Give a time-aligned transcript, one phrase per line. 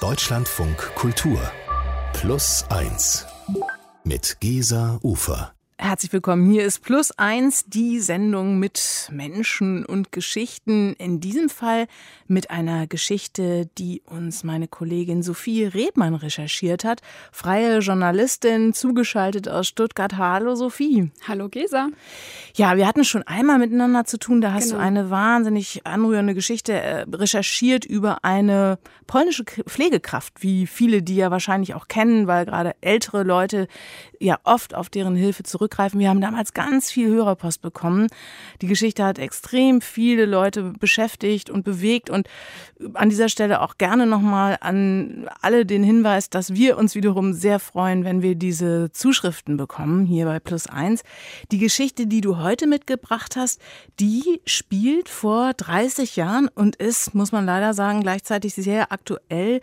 [0.00, 1.40] Deutschlandfunk Kultur
[2.12, 3.26] Plus 1
[4.04, 5.57] mit Gesa Ufer.
[5.80, 6.50] Herzlich willkommen.
[6.50, 10.94] Hier ist Plus eins, die Sendung mit Menschen und Geschichten.
[10.94, 11.86] In diesem Fall
[12.26, 17.00] mit einer Geschichte, die uns meine Kollegin Sophie Rebmann recherchiert hat.
[17.30, 20.16] Freie Journalistin, zugeschaltet aus Stuttgart.
[20.16, 21.12] Hallo Sophie.
[21.28, 21.90] Hallo Gesa.
[22.56, 24.40] Ja, wir hatten schon einmal miteinander zu tun.
[24.40, 24.78] Da hast genau.
[24.78, 31.30] du eine wahnsinnig anrührende Geschichte äh, recherchiert über eine polnische Pflegekraft, wie viele die ja
[31.30, 33.68] wahrscheinlich auch kennen, weil gerade ältere Leute
[34.18, 36.00] ja oft auf deren Hilfe zurückgreifen.
[36.00, 38.08] Wir haben damals ganz viel Hörerpost bekommen.
[38.62, 42.28] Die Geschichte hat extrem viele Leute beschäftigt und bewegt und
[42.94, 47.58] an dieser Stelle auch gerne nochmal an alle den Hinweis, dass wir uns wiederum sehr
[47.58, 51.02] freuen, wenn wir diese Zuschriften bekommen, hier bei Plus Eins.
[51.52, 53.60] Die Geschichte, die du heute mitgebracht hast,
[54.00, 59.60] die spielt vor 30 Jahren und ist, muss man leider sagen, gleichzeitig sehr aktuell.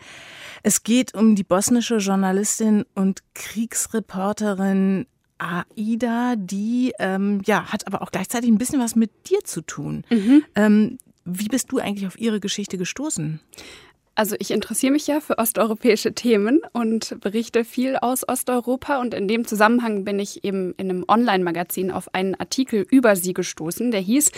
[0.63, 8.11] Es geht um die bosnische Journalistin und Kriegsreporterin Aida, die ähm, ja hat aber auch
[8.11, 10.03] gleichzeitig ein bisschen was mit dir zu tun.
[10.09, 10.43] Mhm.
[10.55, 13.39] Ähm, wie bist du eigentlich auf ihre Geschichte gestoßen?
[14.17, 19.27] Also ich interessiere mich ja für osteuropäische Themen und berichte viel aus Osteuropa und in
[19.27, 23.99] dem Zusammenhang bin ich eben in einem Online-Magazin auf einen Artikel über sie gestoßen, der
[23.99, 24.31] hieß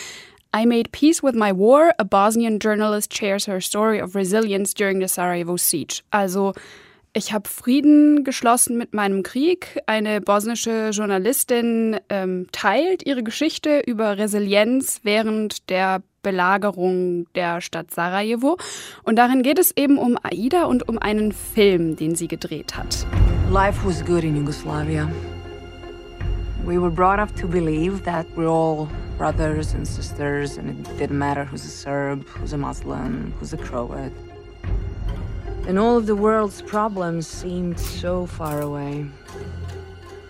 [0.56, 1.94] I made peace with my war.
[2.00, 6.02] A Bosnian journalist shares her story of resilience during the Sarajevo siege.
[6.09, 6.53] Also
[7.18, 9.80] ich habe Frieden geschlossen mit meinem Krieg.
[9.88, 18.58] Eine bosnische Journalistin ähm, teilt ihre Geschichte über Resilienz während der Belagerung der Stadt Sarajevo.
[19.04, 23.08] Und darin geht es eben um Aida und um einen Film, den sie gedreht hat.
[23.52, 25.09] Life was good in Yugoslavia.
[26.66, 28.88] We were brought up to believe that we're all
[29.18, 33.58] brothers and sisters, and it didn't matter who's a Serb, who's a Muslim, who's a
[33.58, 34.12] Croat.
[35.68, 39.06] And all of the world's problems seemed so far away.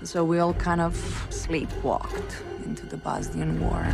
[0.01, 0.95] So we all kind of
[1.29, 2.33] sleepwalked
[2.65, 3.85] into the Bosnian War.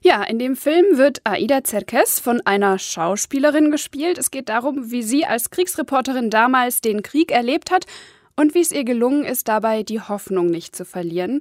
[0.00, 4.16] Ja, in dem Film wird Aida Zerkes von einer Schauspielerin gespielt.
[4.16, 7.84] Es geht darum, wie sie als Kriegsreporterin damals den Krieg erlebt hat
[8.36, 11.40] und wie es ihr gelungen ist, dabei die Hoffnung nicht zu verlieren.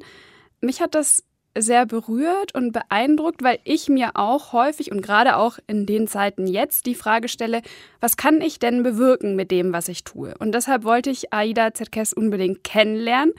[0.60, 1.24] Mich hat das
[1.58, 6.48] sehr berührt und beeindruckt, weil ich mir auch häufig und gerade auch in den Zeiten
[6.48, 7.62] jetzt die Frage stelle,
[8.00, 10.34] was kann ich denn bewirken mit dem, was ich tue?
[10.40, 13.34] Und deshalb wollte ich Aida Zerkes unbedingt kennenlernen.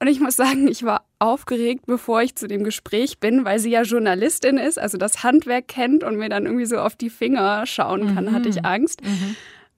[0.00, 3.70] Und ich muss sagen, ich war aufgeregt, bevor ich zu dem Gespräch bin, weil sie
[3.70, 7.66] ja Journalistin ist, also das Handwerk kennt und mir dann irgendwie so auf die Finger
[7.66, 8.32] schauen kann, mhm.
[8.32, 9.02] hatte ich Angst.
[9.04, 9.36] Mhm.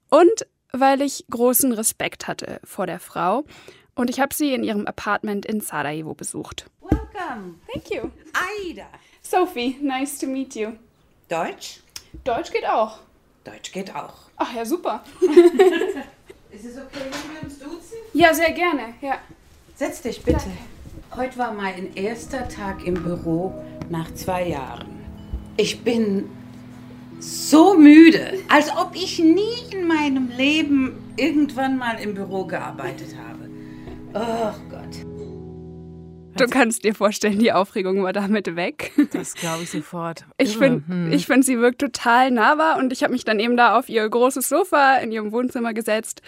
[0.08, 3.44] Und weil ich großen Respekt hatte vor der Frau.
[3.94, 6.66] Und ich habe sie in ihrem Apartment in Sarajevo besucht.
[7.32, 7.60] Welcome.
[7.72, 8.10] Thank you.
[8.34, 8.86] Aida.
[9.22, 10.72] Sophie, nice to meet you.
[11.28, 11.80] Deutsch?
[12.24, 12.98] Deutsch geht auch.
[13.44, 14.14] Deutsch geht auch.
[14.36, 15.02] Ach ja, super.
[16.50, 17.96] Ist es okay, wenn wir uns duzen?
[18.12, 18.94] Ja, sehr gerne.
[19.00, 19.18] Ja.
[19.74, 20.50] Setz dich bitte.
[21.16, 23.54] Heute war mein erster Tag im Büro
[23.88, 25.00] nach zwei Jahren.
[25.56, 26.28] Ich bin
[27.18, 33.48] so müde, als ob ich nie in meinem Leben irgendwann mal im Büro gearbeitet habe.
[34.14, 35.41] Oh Gott.
[36.36, 38.92] Du kannst dir vorstellen, die Aufregung war damit weg.
[39.12, 40.24] Das glaube ich sofort.
[40.38, 41.18] Ich finde, hm.
[41.20, 44.48] find, sie wirkt total nahbar und ich habe mich dann eben da auf ihr großes
[44.48, 46.22] Sofa in ihrem Wohnzimmer gesetzt.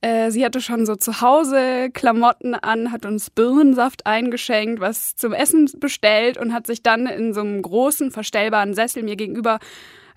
[0.00, 5.32] Äh, sie hatte schon so zu Hause Klamotten an, hat uns Birnensaft eingeschenkt, was zum
[5.32, 9.58] Essen bestellt und hat sich dann in so einem großen, verstellbaren Sessel mir gegenüber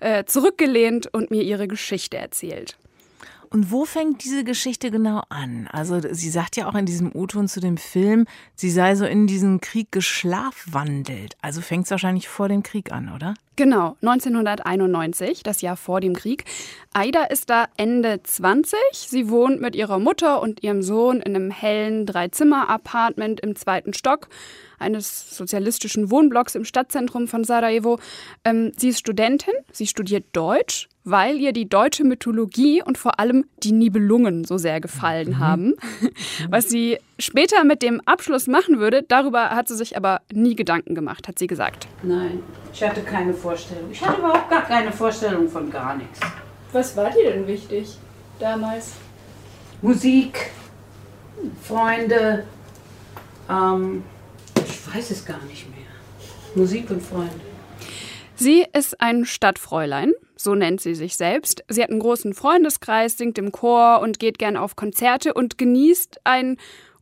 [0.00, 2.76] äh, zurückgelehnt und mir ihre Geschichte erzählt.
[3.50, 5.68] Und wo fängt diese Geschichte genau an?
[5.72, 9.26] Also sie sagt ja auch in diesem O-Ton zu dem Film, sie sei so in
[9.26, 11.36] diesen Krieg geschlafwandelt.
[11.42, 13.34] Also fängt es wahrscheinlich vor dem Krieg an, oder?
[13.56, 16.44] Genau, 1991, das Jahr vor dem Krieg.
[16.92, 18.78] Aida ist da Ende 20.
[18.92, 24.28] Sie wohnt mit ihrer Mutter und ihrem Sohn in einem hellen Dreizimmer-Apartment im zweiten Stock
[24.78, 27.98] eines sozialistischen Wohnblocks im Stadtzentrum von Sarajevo.
[28.44, 33.44] Ähm, sie ist Studentin, sie studiert Deutsch, weil ihr die deutsche Mythologie und vor allem
[33.62, 35.38] die Nibelungen so sehr gefallen mhm.
[35.38, 35.74] haben.
[36.50, 40.94] Was sie später mit dem Abschluss machen würde, darüber hat sie sich aber nie Gedanken
[40.94, 41.86] gemacht, hat sie gesagt.
[42.02, 43.90] Nein, ich hatte keine Vorstellung.
[43.92, 46.20] Ich hatte überhaupt gar keine Vorstellung von gar nichts.
[46.72, 47.96] Was war dir denn wichtig
[48.40, 48.92] damals?
[49.82, 50.50] Musik,
[51.62, 52.44] Freunde,
[53.48, 54.02] ähm,
[54.96, 55.86] weiß es gar nicht mehr.
[56.54, 57.40] Musik und Freunde.
[58.34, 61.64] Sie ist ein Stadtfräulein, so nennt sie sich selbst.
[61.68, 66.20] Sie hat einen großen Freundeskreis, singt im Chor und geht gern auf Konzerte und genießt
[66.24, 66.56] ein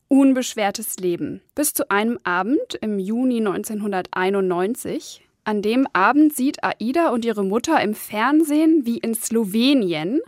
[0.09, 1.41] unbeschwertes Leben.
[1.55, 7.81] Bis zu einem Abend im Juni 1991, An dem Abend sieht Aida und ihre Mutter
[7.81, 10.21] im Fernsehen, wie in Slowenien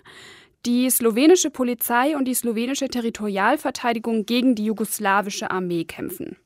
[0.66, 6.36] die slowenische Polizei und die slowenische Territorialverteidigung gegen die jugoslawische Armee kämpfen.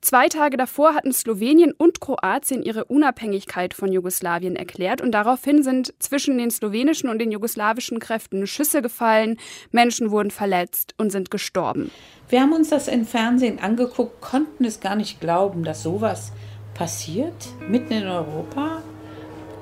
[0.00, 5.92] Zwei Tage davor hatten Slowenien und Kroatien ihre Unabhängigkeit von Jugoslawien erklärt und daraufhin sind
[5.98, 9.38] zwischen den slowenischen und den jugoslawischen Kräften Schüsse gefallen,
[9.72, 11.90] Menschen wurden verletzt und sind gestorben.
[12.28, 16.32] Wir haben uns das im Fernsehen angeguckt, konnten es gar nicht glauben, dass sowas
[16.74, 18.82] passiert, mitten in Europa.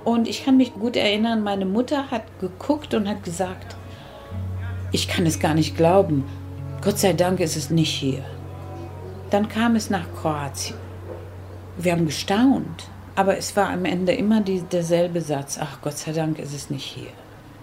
[0.04, 3.74] Und ich kann mich gut erinnern, meine Mutter hat geguckt und hat gesagt,
[4.92, 6.24] ich kann es gar nicht glauben,
[6.82, 8.22] Gott sei Dank ist es nicht hier.
[9.30, 10.78] Dann kam es nach Kroatien.
[11.78, 16.12] Wir haben gestaunt, aber es war am Ende immer die, derselbe Satz, ach Gott sei
[16.12, 17.10] Dank ist es nicht hier.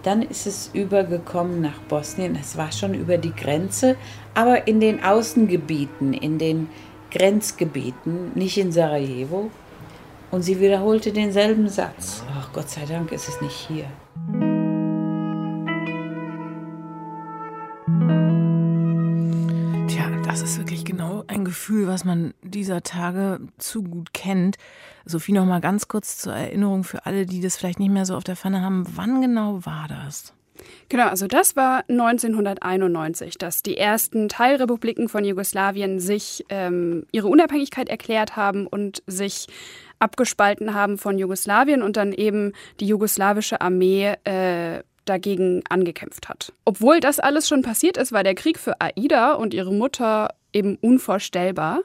[0.02, 3.96] Dann ist es übergekommen nach Bosnien, es war schon über die Grenze,
[4.34, 6.68] aber in den Außengebieten, in den
[7.10, 9.50] Grenzgebieten, nicht in Sarajevo.
[10.30, 13.86] Und sie wiederholte denselben Satz, ach Gott sei Dank ist es nicht hier.
[21.34, 24.56] Ein Gefühl, was man dieser Tage zu gut kennt.
[25.04, 28.16] Sophie, noch mal ganz kurz zur Erinnerung für alle, die das vielleicht nicht mehr so
[28.16, 28.84] auf der Pfanne haben.
[28.94, 30.32] Wann genau war das?
[30.88, 37.88] Genau, also das war 1991, dass die ersten Teilrepubliken von Jugoslawien sich ähm, ihre Unabhängigkeit
[37.88, 39.48] erklärt haben und sich
[39.98, 46.52] abgespalten haben von Jugoslawien und dann eben die jugoslawische Armee äh, dagegen angekämpft hat.
[46.64, 50.76] Obwohl das alles schon passiert ist, war der Krieg für Aida und ihre Mutter eben
[50.76, 51.80] unvorstellbar,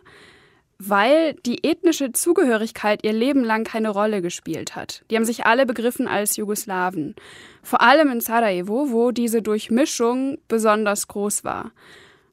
[0.77, 5.03] weil die ethnische Zugehörigkeit ihr Leben lang keine Rolle gespielt hat.
[5.09, 7.15] Die haben sich alle begriffen als Jugoslawen.
[7.63, 11.71] Vor allem in Sarajevo, wo diese Durchmischung besonders groß war.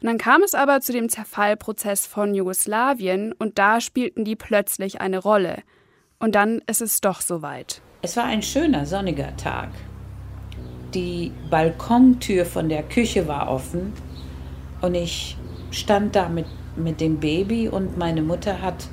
[0.00, 5.00] Und dann kam es aber zu dem Zerfallprozess von Jugoslawien und da spielten die plötzlich
[5.00, 5.62] eine Rolle.
[6.20, 7.80] Und dann ist es doch soweit.
[8.02, 9.70] Es war ein schöner sonniger Tag
[10.96, 13.92] die Balkontür von der Küche war offen
[14.80, 15.36] und ich
[15.76, 16.46] stand da mit,
[16.76, 18.88] mit dem Baby und meine Mutter hat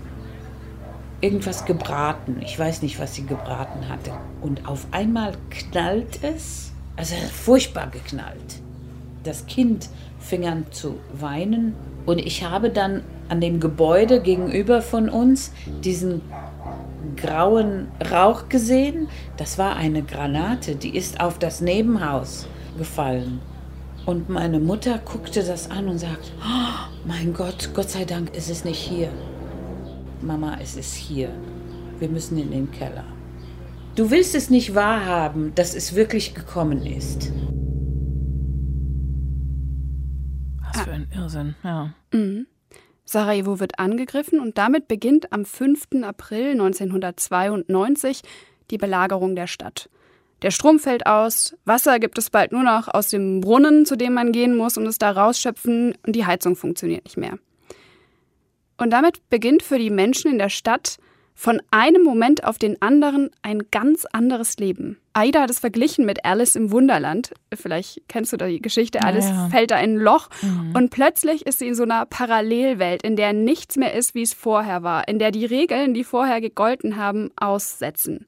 [1.22, 2.38] irgendwas gebraten.
[2.42, 4.12] Ich weiß nicht, was sie gebraten hatte.
[4.42, 8.62] Und auf einmal knallt es, also furchtbar geknallt.
[9.24, 9.90] Das Kind
[10.20, 11.76] fing an zu weinen
[12.06, 16.22] und ich habe dann an dem Gebäude gegenüber von uns diesen
[17.16, 19.08] grauen Rauch gesehen.
[19.38, 22.48] Das war eine Granate, die ist auf das Nebenhaus
[22.78, 23.40] gefallen.
[24.06, 28.50] Und meine Mutter guckte das an und sagt, oh, mein Gott, Gott sei Dank ist
[28.50, 29.10] es nicht hier.
[30.22, 31.30] Mama, es ist hier.
[32.00, 33.06] Wir müssen in den Keller.
[33.96, 37.32] Du willst es nicht wahrhaben, dass es wirklich gekommen ist.
[40.64, 41.94] Was für ein Irrsinn, ja.
[42.12, 42.48] Mhm.
[43.06, 46.04] Sarajevo wird angegriffen und damit beginnt am 5.
[46.04, 48.22] April 1992
[48.72, 49.90] die Belagerung der Stadt.
[50.44, 54.14] Der Strom fällt aus, Wasser gibt es bald nur noch aus dem Brunnen, zu dem
[54.14, 57.40] man gehen muss und es da rausschöpfen, und die Heizung funktioniert nicht mehr.
[58.78, 60.98] Und damit beginnt für die Menschen in der Stadt
[61.36, 65.00] von einem Moment auf den anderen ein ganz anderes Leben.
[65.14, 67.34] Aida hat es verglichen mit Alice im Wunderland.
[67.54, 69.02] Vielleicht kennst du die Geschichte.
[69.02, 69.48] Alice ja.
[69.50, 70.76] fällt da in ein Loch mhm.
[70.76, 74.34] und plötzlich ist sie in so einer Parallelwelt, in der nichts mehr ist, wie es
[74.34, 78.26] vorher war, in der die Regeln, die vorher gegolten haben, aussetzen.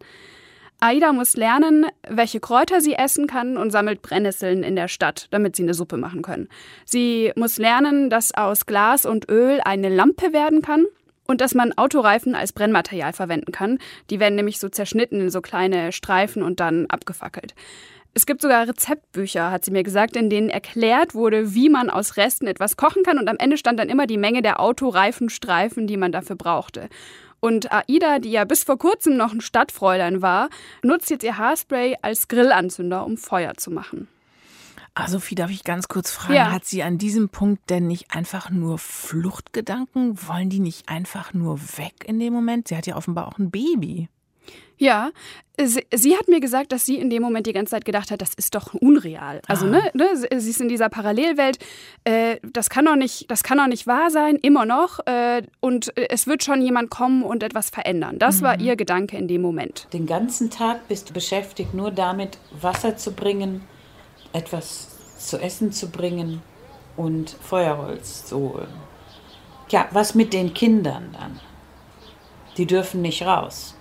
[0.86, 5.56] Aida muss lernen, welche Kräuter sie essen kann und sammelt Brennnesseln in der Stadt, damit
[5.56, 6.48] sie eine Suppe machen können.
[6.86, 10.86] Sie muss lernen, dass aus Glas und Öl eine Lampe werden kann
[11.26, 13.80] und dass man Autoreifen als Brennmaterial verwenden kann.
[14.12, 17.56] Die werden nämlich so zerschnitten in so kleine Streifen und dann abgefackelt.
[18.14, 22.16] Es gibt sogar Rezeptbücher, hat sie mir gesagt, in denen erklärt wurde, wie man aus
[22.16, 25.98] Resten etwas kochen kann und am Ende stand dann immer die Menge der Autoreifenstreifen, die
[25.98, 26.90] man dafür brauchte.
[27.40, 30.50] Und Aida, die ja bis vor kurzem noch ein Stadtfräulein war,
[30.82, 34.08] nutzt jetzt ihr Haarspray als Grillanzünder, um Feuer zu machen.
[34.98, 36.52] Ah, Sophie, darf ich ganz kurz fragen, ja.
[36.52, 40.18] hat sie an diesem Punkt denn nicht einfach nur Fluchtgedanken?
[40.26, 42.70] Wollen die nicht einfach nur weg in dem Moment?
[42.70, 44.08] Sie hat ja offenbar auch ein Baby.
[44.78, 45.12] Ja,
[45.64, 48.22] sie, sie, hat mir gesagt, dass sie in dem Moment die ganze Zeit gedacht hat,
[48.22, 49.42] das ist doch unreal.
[49.48, 49.70] Also, ah.
[49.70, 51.60] ne, ne, sie ist in dieser Parallelwelt.
[52.04, 55.00] Äh, das, kann doch nicht, das kann doch nicht wahr sein, immer noch.
[55.06, 58.20] Äh, und es wird schon jemand kommen und etwas verändern.
[58.20, 58.46] Das mhm.
[58.46, 59.88] war ihr Gedanke in dem Moment.
[59.94, 63.62] Den ganzen Tag bist du beschäftigt, nur damit, Wasser zu bringen,
[64.34, 66.42] etwas zu essen zu bringen
[66.98, 68.68] und Feuerholz zu holen.
[69.70, 71.40] Ja, was mit den Kindern dann?
[72.58, 73.75] Die dürfen nicht raus.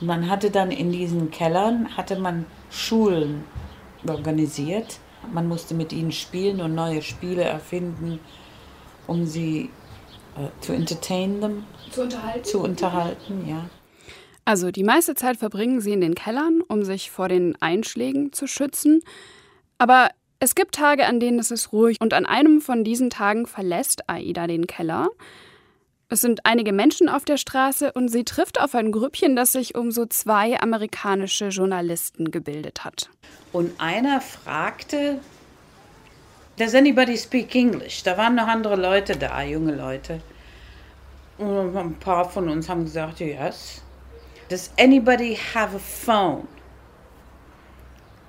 [0.00, 3.44] Man hatte dann in diesen Kellern, hatte man Schulen
[4.06, 4.98] organisiert.
[5.32, 8.20] Man musste mit ihnen spielen und neue Spiele erfinden,
[9.06, 9.70] um sie
[10.36, 12.44] äh, zu entertain them, zu unterhalten.
[12.44, 13.64] Zu unterhalten, ja.
[14.44, 18.46] Also die meiste Zeit verbringen sie in den Kellern, um sich vor den Einschlägen zu
[18.46, 19.00] schützen.
[19.78, 23.46] Aber es gibt Tage, an denen es ist ruhig und an einem von diesen Tagen
[23.46, 25.08] verlässt Aida den Keller.
[26.14, 29.74] Es sind einige Menschen auf der Straße und sie trifft auf ein Grüppchen, das sich
[29.74, 33.10] um so zwei amerikanische Journalisten gebildet hat.
[33.52, 35.18] Und einer fragte,
[36.56, 38.04] Does anybody speak English?
[38.04, 40.20] Da waren noch andere Leute da, junge Leute.
[41.36, 43.82] Und ein paar von uns haben gesagt, yes.
[44.48, 46.46] Does anybody have a phone?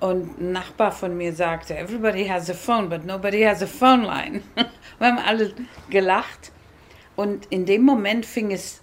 [0.00, 4.02] Und ein Nachbar von mir sagte, everybody has a phone, but nobody has a phone
[4.02, 4.42] line.
[4.98, 5.52] Wir haben alle
[5.88, 6.50] gelacht.
[7.16, 8.82] Und in dem Moment fing es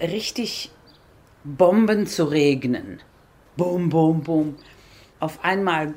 [0.00, 0.70] richtig
[1.44, 3.00] Bomben zu regnen.
[3.56, 4.56] Bum, bum, bum.
[5.20, 5.94] Auf einmal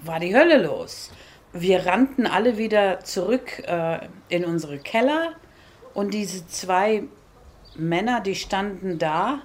[0.00, 1.10] war die Hölle los.
[1.52, 5.32] Wir rannten alle wieder zurück äh, in unsere Keller
[5.94, 7.04] und diese zwei
[7.74, 9.40] Männer, die standen da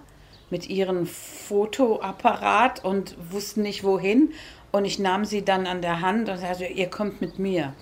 [0.49, 4.33] mit ihrem Fotoapparat und wussten nicht wohin.
[4.71, 7.73] Und ich nahm sie dann an der Hand und sagte, ihr kommt mit mir.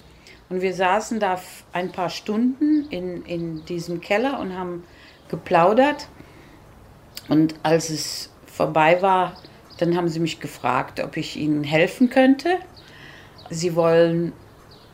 [0.50, 1.40] Und wir saßen da
[1.74, 4.84] ein paar Stunden in, in diesem Keller und haben
[5.30, 6.08] geplaudert.
[7.28, 9.38] Und als es vorbei war,
[9.78, 12.58] dann haben sie mich gefragt, ob ich ihnen helfen könnte.
[13.50, 14.34] Sie wollen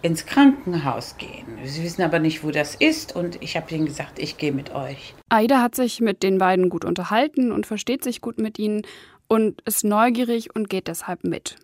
[0.02, 1.58] ins Krankenhaus gehen.
[1.64, 4.76] Sie wissen aber nicht, wo das ist und ich habe ihnen gesagt, ich gehe mit
[4.76, 5.16] euch.
[5.30, 8.84] Aida hat sich mit den beiden gut unterhalten und versteht sich gut mit ihnen
[9.28, 11.56] und ist neugierig und geht deshalb mit.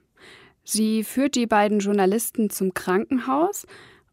[0.64, 3.66] Sie führt die beiden Journalisten zum Krankenhaus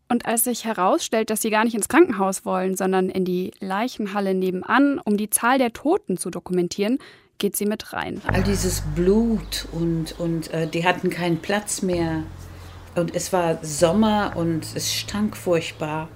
[0.09, 4.35] und als sich herausstellt, dass sie gar nicht ins Krankenhaus wollen, sondern in die Leichenhalle
[4.35, 6.99] nebenan, um die Zahl der Toten zu dokumentieren,
[7.37, 8.21] geht sie mit rein.
[8.27, 12.25] All dieses Blut und, und äh, die hatten keinen Platz mehr
[12.97, 16.09] und es war Sommer und es stank furchtbar.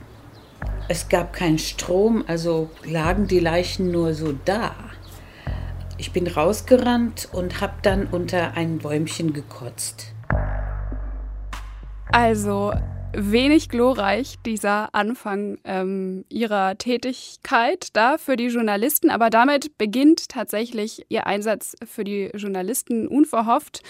[0.89, 4.75] Es gab keinen Strom, also lagen die Leichen nur so da.
[5.99, 10.12] Ich bin rausgerannt und habe dann unter ein Bäumchen gekotzt.
[12.13, 12.75] Also
[13.15, 19.11] wenig glorreich, dieser Anfang ähm, ihrer Tätigkeit da für die Journalisten.
[19.11, 23.83] Aber damit beginnt tatsächlich ihr Einsatz für die Journalisten unverhofft.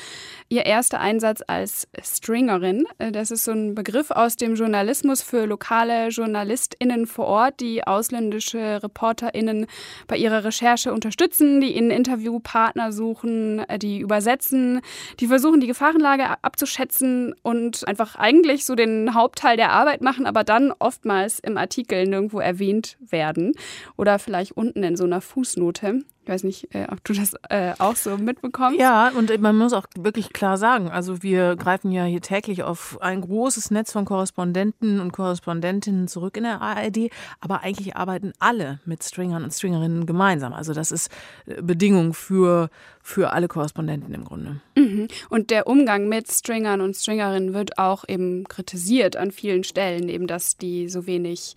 [0.49, 2.85] Ihr erster Einsatz als Stringerin.
[2.99, 7.87] Äh, das ist so ein Begriff aus dem Journalismus für lokale JournalistInnen vor Ort, die
[7.87, 9.67] ausländische ReporterInnen
[10.09, 14.81] bei ihrer Recherche unterstützen, die ihnen Interviewpartner suchen, äh, die übersetzen,
[15.21, 20.45] die versuchen, die Gefahrenlage abzuschätzen und einfach eigentlich so den Hauptteil der Arbeit machen, aber
[20.45, 23.53] dann oftmals im Artikel nirgendwo erwähnt werden
[23.97, 26.03] oder vielleicht unten in so einer Fußnote.
[26.25, 28.79] Ich weiß nicht, äh, ob du das äh, auch so mitbekommst.
[28.79, 33.03] Ja, und man muss auch wirklich klar sagen, also wir greifen ja hier täglich auf
[33.03, 38.79] ein großes Netz von Korrespondenten und Korrespondentinnen zurück in der ARD, aber eigentlich arbeiten alle
[38.85, 40.53] mit Stringern und Stringerinnen gemeinsam.
[40.53, 41.11] Also das ist
[41.47, 42.71] äh, Bedingung für,
[43.03, 44.61] für alle Korrespondenten im Grunde.
[44.77, 45.09] Mhm.
[45.29, 50.27] Und der Umgang mit Stringern und Stringerinnen wird auch eben kritisiert an vielen Stellen, eben
[50.27, 51.57] dass die so wenig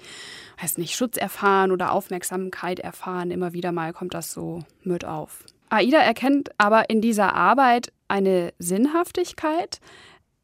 [0.62, 3.32] weiß nicht, Schutz erfahren oder Aufmerksamkeit erfahren.
[3.32, 5.46] Immer wieder mal kommt das so mit auf.
[5.70, 9.80] Aida erkennt aber in dieser Arbeit eine Sinnhaftigkeit.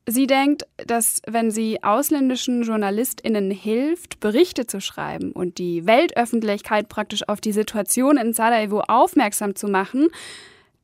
[0.07, 7.27] Sie denkt, dass wenn sie ausländischen JournalistInnen hilft, Berichte zu schreiben und die Weltöffentlichkeit praktisch
[7.29, 10.07] auf die Situation in Sarajevo aufmerksam zu machen,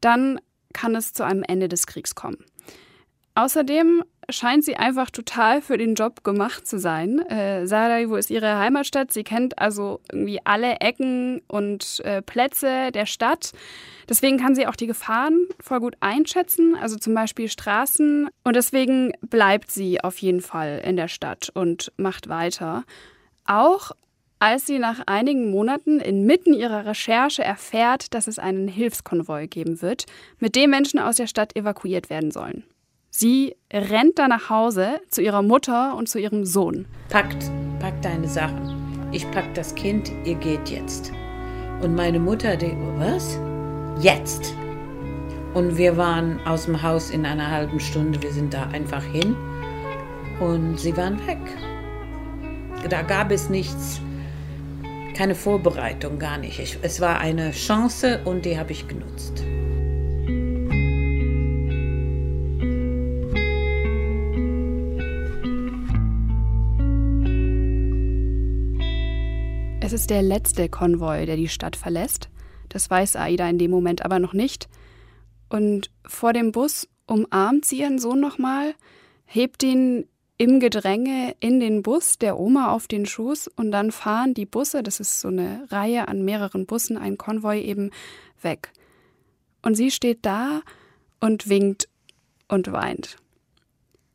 [0.01, 0.39] dann
[0.74, 2.46] kann es zu einem Ende des Kriegs kommen.
[3.36, 7.20] Außerdem scheint sie einfach total für den Job gemacht zu sein.
[7.20, 9.13] Äh, Sarajevo ist ihre Heimatstadt.
[9.13, 13.51] Sie kennt also irgendwie alle Ecken und äh, Plätze der Stadt.
[14.10, 18.27] Deswegen kann sie auch die Gefahren voll gut einschätzen, also zum Beispiel Straßen.
[18.44, 22.84] Und deswegen bleibt sie auf jeden Fall in der Stadt und macht weiter.
[23.46, 23.92] Auch
[24.39, 30.06] als sie nach einigen Monaten inmitten ihrer Recherche erfährt, dass es einen Hilfskonvoi geben wird,
[30.39, 32.63] mit dem Menschen aus der Stadt evakuiert werden sollen.
[33.10, 36.86] Sie rennt da nach Hause zu ihrer Mutter und zu ihrem Sohn.
[37.10, 39.10] Packt, packt deine Sachen.
[39.12, 41.12] Ich pack das Kind, ihr geht jetzt.
[41.82, 43.39] Und meine Mutter, die, was?
[44.01, 44.53] Jetzt.
[45.53, 48.22] Und wir waren aus dem Haus in einer halben Stunde.
[48.22, 49.36] Wir sind da einfach hin.
[50.39, 51.39] Und sie waren weg.
[52.89, 54.01] Da gab es nichts,
[55.17, 56.59] keine Vorbereitung, gar nicht.
[56.59, 59.43] Ich, es war eine Chance und die habe ich genutzt.
[69.81, 72.29] Es ist der letzte Konvoi, der die Stadt verlässt.
[72.69, 74.69] Das weiß Aida in dem Moment aber noch nicht.
[75.50, 78.75] Und vor dem Bus umarmt sie ihren Sohn nochmal,
[79.25, 80.05] hebt ihn
[80.38, 84.84] im Gedränge in den Bus der Oma auf den Schoß und dann fahren die Busse,
[84.84, 87.91] das ist so eine Reihe an mehreren Bussen, ein Konvoi eben
[88.41, 88.72] weg.
[89.63, 90.62] Und sie steht da
[91.20, 91.89] und winkt
[92.48, 93.17] und weint.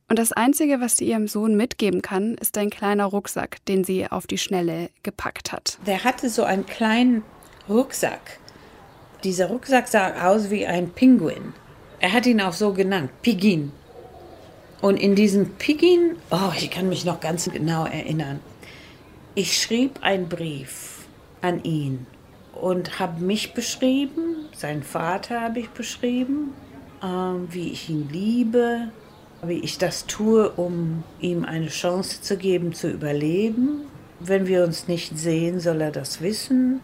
[0.09, 4.07] Und das Einzige, was sie ihrem Sohn mitgeben kann, ist ein kleiner Rucksack, den sie
[4.07, 5.79] auf die Schnelle gepackt hat.
[5.87, 7.25] Der hatte so einen kleinen
[7.69, 8.39] Rucksack.
[9.25, 11.55] Dieser Rucksack sah aus wie ein Pinguin.
[11.99, 13.73] Er hat ihn auch so genannt, Pigin.
[14.83, 18.41] Und in diesem Pigin, oh, ich kann mich noch ganz genau erinnern,
[19.37, 21.07] ich schrieb einen Brief
[21.41, 22.07] an ihn
[22.61, 26.53] und habe mich beschrieben, seinen Vater habe ich beschrieben,
[27.01, 28.89] äh, wie ich ihn liebe,
[29.45, 33.83] wie ich das tue, um ihm eine Chance zu geben, zu überleben.
[34.19, 36.81] Wenn wir uns nicht sehen, soll er das wissen.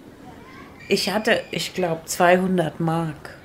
[0.88, 3.36] Ich hatte, ich glaube, 200 Mark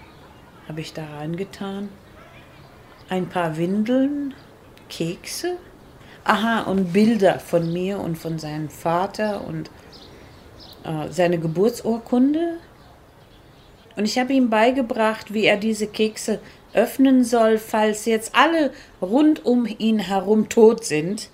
[0.67, 1.89] habe ich da reingetan.
[3.13, 4.33] Ein paar Windeln,
[4.89, 5.57] Kekse.
[6.23, 9.69] Aha, und Bilder von mir und von seinem Vater und
[10.83, 12.57] äh, seine Geburtsurkunde.
[13.95, 16.39] Und ich habe ihm beigebracht, wie er diese Kekse
[16.73, 21.29] öffnen soll, falls jetzt alle rund um ihn herum tot sind,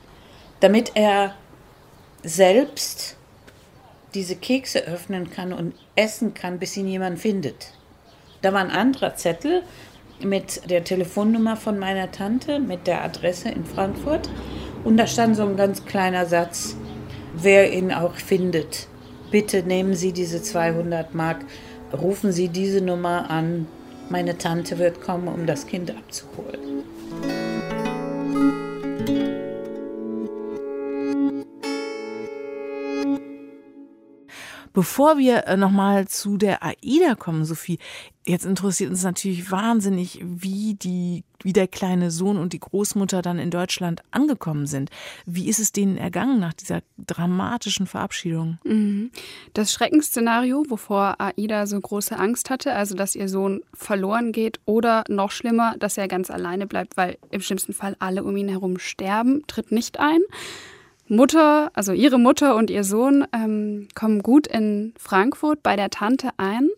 [0.59, 1.33] damit er
[2.23, 3.15] selbst
[4.13, 7.71] diese Kekse öffnen kann und essen kann, bis ihn jemand findet.
[8.41, 9.63] Da war ein anderer Zettel
[10.23, 14.29] mit der Telefonnummer von meiner Tante, mit der Adresse in Frankfurt.
[14.83, 16.75] Und da stand so ein ganz kleiner Satz,
[17.35, 18.87] wer ihn auch findet.
[19.31, 21.45] Bitte nehmen Sie diese 200 Mark,
[21.93, 23.67] rufen Sie diese Nummer an,
[24.09, 26.83] meine Tante wird kommen, um das Kind abzuholen.
[34.79, 37.79] Bevor wir äh, nochmal zu der AIDA kommen, Sophie,
[38.25, 43.39] jetzt interessiert uns natürlich wahnsinnig, wie die, wie der kleine Sohn und die Großmutter dann
[43.39, 44.89] in Deutschland angekommen sind.
[45.25, 48.57] Wie ist es denen ergangen nach dieser dramatischen Verabschiedung?
[48.63, 49.11] Mhm.
[49.53, 55.03] Das Schreckensszenario, wovor AIDA so große Angst hatte, also dass ihr Sohn verloren geht oder
[55.09, 58.79] noch schlimmer, dass er ganz alleine bleibt, weil im schlimmsten Fall alle um ihn herum
[58.79, 60.21] sterben, tritt nicht ein.
[61.09, 66.29] Mutter, also ihre Mutter und ihr Sohn ähm, kommen gut in Frankfurt bei der Tante
[66.37, 66.69] ein.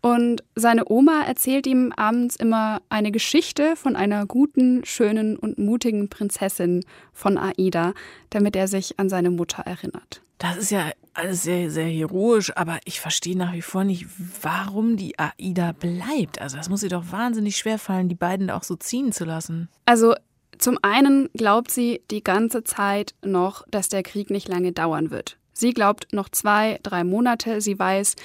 [0.00, 6.08] Und seine Oma erzählt ihm abends immer eine Geschichte von einer guten, schönen und mutigen
[6.08, 7.92] Prinzessin von Aida,
[8.30, 10.22] damit er sich an seine Mutter erinnert.
[10.38, 14.06] Das ist ja alles sehr, sehr heroisch, aber ich verstehe nach wie vor nicht,
[14.42, 16.40] warum die Aida bleibt.
[16.40, 19.68] Also das muss ihr doch wahnsinnig schwer fallen, die beiden auch so ziehen zu lassen.
[19.86, 20.14] Also
[20.58, 25.38] zum einen glaubt sie die ganze Zeit noch, dass der Krieg nicht lange dauern wird.
[25.52, 27.62] Sie glaubt noch zwei, drei Monate.
[27.62, 28.16] Sie weiß,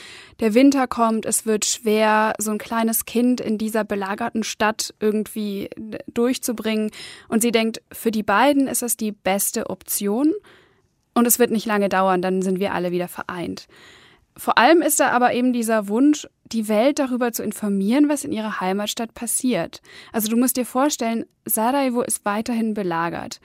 [0.41, 5.69] der Winter kommt, es wird schwer, so ein kleines Kind in dieser belagerten Stadt irgendwie
[6.13, 6.91] durchzubringen.
[7.29, 10.33] Und sie denkt, für die beiden ist das die beste Option.
[11.13, 13.67] Und es wird nicht lange dauern, dann sind wir alle wieder vereint.
[14.37, 18.31] Vor allem ist da aber eben dieser Wunsch, die Welt darüber zu informieren, was in
[18.31, 19.81] ihrer Heimatstadt passiert.
[20.11, 23.39] Also du musst dir vorstellen, Sarajevo ist weiterhin belagert.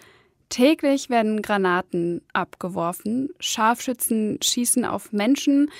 [0.48, 5.70] Täglich werden Granaten abgeworfen, Scharfschützen schießen auf Menschen,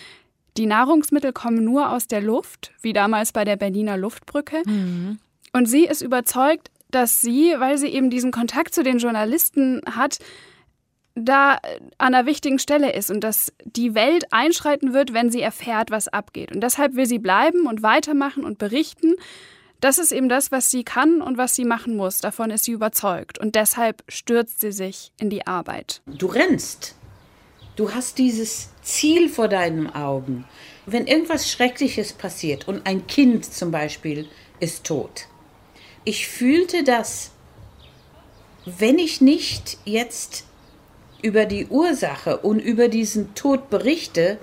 [0.56, 4.62] die Nahrungsmittel kommen nur aus der Luft, wie damals bei der Berliner Luftbrücke.
[4.64, 5.18] Mhm.
[5.52, 10.18] Und sie ist überzeugt, dass sie, weil sie eben diesen Kontakt zu den Journalisten hat,
[11.16, 11.58] da
[11.98, 16.08] an einer wichtigen Stelle ist und dass die Welt einschreiten wird, wenn sie erfährt, was
[16.08, 16.52] abgeht.
[16.52, 19.14] Und deshalb will sie bleiben und weitermachen und berichten.
[19.80, 22.18] Das ist eben das, was sie kann und was sie machen muss.
[22.18, 23.38] Davon ist sie überzeugt.
[23.38, 26.02] Und deshalb stürzt sie sich in die Arbeit.
[26.06, 26.94] Du rennst.
[27.76, 30.44] Du hast dieses Ziel vor deinen Augen.
[30.86, 34.28] Wenn irgendwas Schreckliches passiert und ein Kind zum Beispiel
[34.60, 35.26] ist tot.
[36.04, 37.32] Ich fühlte das,
[38.64, 40.45] wenn ich nicht jetzt
[41.22, 44.38] über die Ursache und über diesen Tod berichte,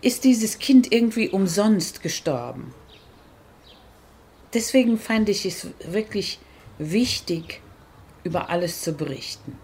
[0.00, 2.74] ist dieses Kind irgendwie umsonst gestorben.
[4.54, 6.38] Deswegen fand ich es wirklich
[6.78, 7.60] wichtig,
[8.24, 9.58] über alles zu berichten.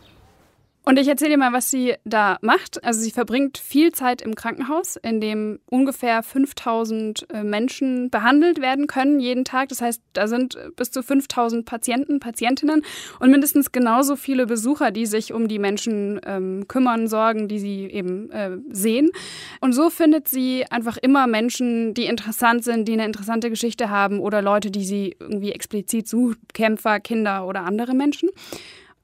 [0.86, 2.84] Und ich erzähle dir mal, was sie da macht.
[2.84, 8.86] Also sie verbringt viel Zeit im Krankenhaus, in dem ungefähr 5000 äh, Menschen behandelt werden
[8.86, 9.70] können jeden Tag.
[9.70, 12.82] Das heißt, da sind bis zu 5000 Patienten, Patientinnen
[13.18, 17.86] und mindestens genauso viele Besucher, die sich um die Menschen ähm, kümmern, sorgen, die sie
[17.86, 19.10] eben äh, sehen.
[19.60, 24.20] Und so findet sie einfach immer Menschen, die interessant sind, die eine interessante Geschichte haben
[24.20, 28.28] oder Leute, die sie irgendwie explizit sucht, Kämpfer, Kinder oder andere Menschen.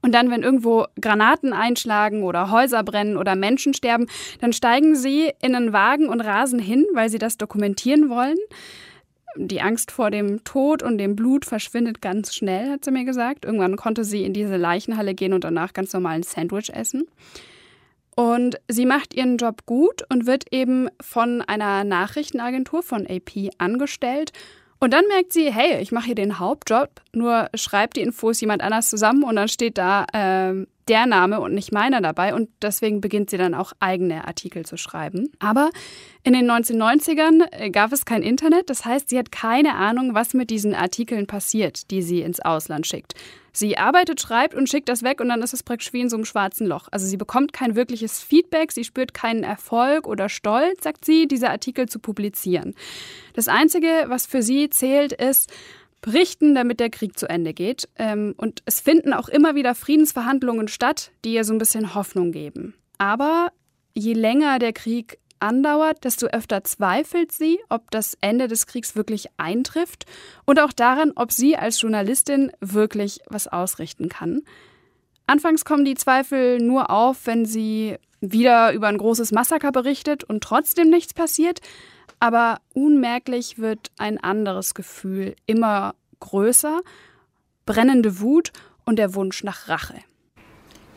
[0.01, 4.07] Und dann, wenn irgendwo Granaten einschlagen oder Häuser brennen oder Menschen sterben,
[4.39, 8.37] dann steigen sie in einen Wagen und rasen hin, weil sie das dokumentieren wollen.
[9.37, 13.45] Die Angst vor dem Tod und dem Blut verschwindet ganz schnell, hat sie mir gesagt.
[13.45, 17.07] Irgendwann konnte sie in diese Leichenhalle gehen und danach ganz normal ein Sandwich essen.
[18.15, 24.33] Und sie macht ihren Job gut und wird eben von einer Nachrichtenagentur von AP angestellt
[24.83, 28.63] Und dann merkt sie, hey, ich mache hier den Hauptjob, nur schreibt die Infos jemand
[28.63, 32.99] anders zusammen und dann steht da äh, der Name und nicht meiner dabei und deswegen
[32.99, 35.31] beginnt sie dann auch eigene Artikel zu schreiben.
[35.37, 35.69] Aber
[36.23, 40.33] in den 1990ern äh, gab es kein Internet, das heißt, sie hat keine Ahnung, was
[40.33, 43.15] mit diesen Artikeln passiert, die sie ins Ausland schickt.
[43.53, 46.15] Sie arbeitet, schreibt und schickt das weg und dann ist es praktisch wie in so
[46.15, 46.87] einem schwarzen Loch.
[46.91, 51.49] Also sie bekommt kein wirkliches Feedback, sie spürt keinen Erfolg oder Stolz, sagt sie, diese
[51.49, 52.75] Artikel zu publizieren.
[53.33, 55.51] Das Einzige, was für sie zählt, ist,
[56.01, 57.89] berichten, damit der Krieg zu Ende geht.
[57.97, 62.31] Ähm, und es finden auch immer wieder Friedensverhandlungen statt, die ihr so ein bisschen Hoffnung
[62.31, 62.73] geben.
[62.97, 63.51] Aber
[63.93, 69.27] je länger der Krieg andauert, desto öfter zweifelt sie, ob das Ende des Kriegs wirklich
[69.37, 70.05] eintrifft
[70.45, 74.41] und auch daran, ob sie als Journalistin wirklich was ausrichten kann.
[75.27, 80.43] Anfangs kommen die Zweifel nur auf, wenn sie wieder über ein großes Massaker berichtet und
[80.43, 81.59] trotzdem nichts passiert,
[82.19, 86.81] aber unmerklich wird ein anderes Gefühl immer größer,
[87.65, 88.51] brennende Wut
[88.85, 89.95] und der Wunsch nach Rache.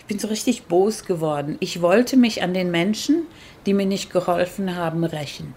[0.05, 1.57] Ich bin so richtig bos geworden.
[1.61, 3.23] Ich wollte mich an den Menschen,
[3.65, 5.55] die mir nicht geholfen haben, rächen.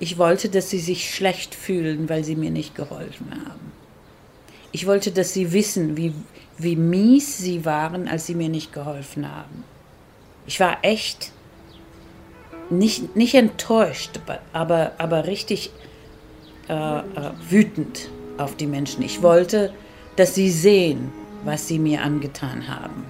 [0.00, 3.72] Ich wollte, dass sie sich schlecht fühlen, weil sie mir nicht geholfen haben.
[4.72, 6.12] Ich wollte, dass sie wissen, wie,
[6.56, 9.62] wie mies sie waren, als sie mir nicht geholfen haben.
[10.48, 11.30] Ich war echt
[12.68, 14.18] nicht, nicht enttäuscht,
[14.52, 15.70] aber, aber richtig
[16.68, 17.02] äh, äh,
[17.48, 18.08] wütend
[18.38, 19.04] auf die Menschen.
[19.04, 19.72] Ich wollte,
[20.16, 21.12] dass sie sehen,
[21.48, 23.06] was sie mir angetan haben.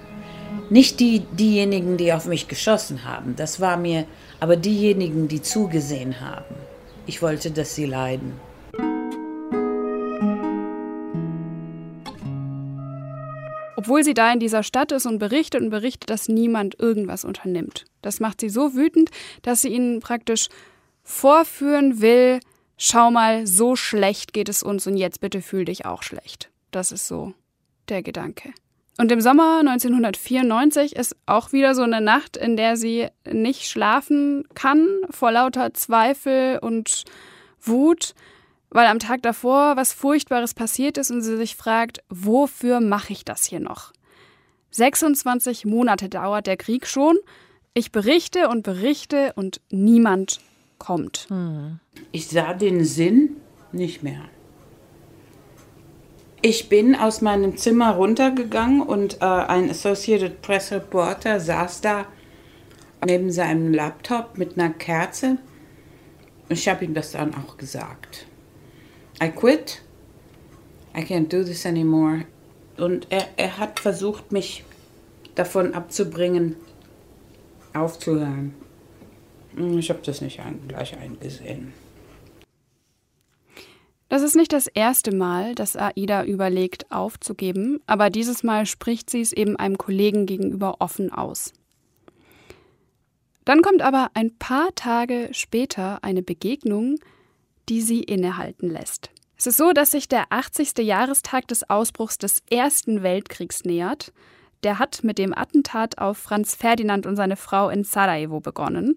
[0.70, 4.06] Nicht die, diejenigen, die auf mich geschossen haben, das war mir,
[4.38, 6.54] aber diejenigen, die zugesehen haben.
[7.06, 8.32] Ich wollte, dass sie leiden.
[13.76, 17.86] Obwohl sie da in dieser Stadt ist und berichtet und berichtet, dass niemand irgendwas unternimmt.
[18.02, 19.10] Das macht sie so wütend,
[19.42, 20.48] dass sie ihnen praktisch
[21.02, 22.38] vorführen will,
[22.76, 26.50] schau mal, so schlecht geht es uns und jetzt bitte fühl dich auch schlecht.
[26.70, 27.32] Das ist so
[27.90, 28.52] der Gedanke.
[29.00, 34.44] Und im Sommer 1994 ist auch wieder so eine Nacht, in der sie nicht schlafen
[34.54, 37.04] kann vor lauter Zweifel und
[37.60, 38.14] Wut,
[38.70, 43.24] weil am Tag davor was Furchtbares passiert ist und sie sich fragt, wofür mache ich
[43.24, 43.92] das hier noch?
[44.72, 47.16] 26 Monate dauert der Krieg schon.
[47.74, 50.40] Ich berichte und berichte und niemand
[50.78, 51.26] kommt.
[51.28, 51.78] Hm.
[52.10, 53.36] Ich sah den Sinn
[53.72, 54.28] nicht mehr.
[56.40, 62.06] Ich bin aus meinem Zimmer runtergegangen und äh, ein Associated Press Reporter saß da
[63.04, 65.38] neben seinem Laptop mit einer Kerze.
[66.48, 68.26] Ich habe ihm das dann auch gesagt.
[69.22, 69.82] I quit.
[70.96, 72.24] I can't do this anymore.
[72.76, 74.64] Und er, er hat versucht, mich
[75.34, 76.54] davon abzubringen,
[77.74, 78.54] aufzuhören.
[79.76, 81.72] Ich habe das nicht gleich eingesehen.
[84.08, 89.20] Das ist nicht das erste Mal, dass Aida überlegt, aufzugeben, aber dieses Mal spricht sie
[89.20, 91.52] es eben einem Kollegen gegenüber offen aus.
[93.44, 96.96] Dann kommt aber ein paar Tage später eine Begegnung,
[97.68, 99.10] die sie innehalten lässt.
[99.36, 100.78] Es ist so, dass sich der 80.
[100.78, 104.12] Jahrestag des Ausbruchs des Ersten Weltkriegs nähert.
[104.64, 108.96] Der hat mit dem Attentat auf Franz Ferdinand und seine Frau in Sarajevo begonnen.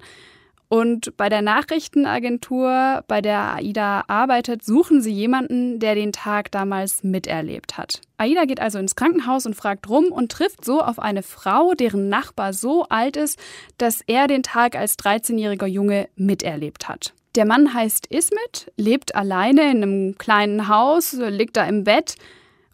[0.72, 7.04] Und bei der Nachrichtenagentur, bei der AIDA arbeitet, suchen sie jemanden, der den Tag damals
[7.04, 8.00] miterlebt hat.
[8.18, 12.08] AIDA geht also ins Krankenhaus und fragt rum und trifft so auf eine Frau, deren
[12.08, 13.38] Nachbar so alt ist,
[13.80, 17.14] dass er den Tag als 13-jähriger Junge miterlebt hat.
[17.36, 22.16] Der Mann heißt Ismet, lebt alleine in einem kleinen Haus, liegt da im Bett